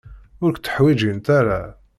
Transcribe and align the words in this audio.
Ur 0.43 0.51
k-tteḥwijint 0.55 1.27
ara. 1.39 1.61